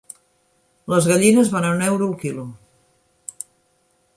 [0.93, 2.47] Les gallines van a un euro el quilo.